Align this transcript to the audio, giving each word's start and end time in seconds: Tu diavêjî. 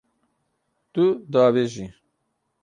Tu 0.93 1.05
diavêjî. 1.31 1.87